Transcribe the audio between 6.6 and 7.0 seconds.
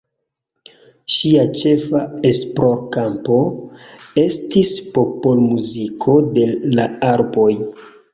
la